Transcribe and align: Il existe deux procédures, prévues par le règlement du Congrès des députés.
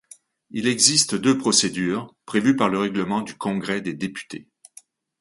Il 0.49 0.67
existe 0.67 1.13
deux 1.13 1.37
procédures, 1.37 2.15
prévues 2.25 2.55
par 2.55 2.69
le 2.69 2.79
règlement 2.79 3.21
du 3.21 3.35
Congrès 3.35 3.81
des 3.81 3.93
députés. 3.93 4.47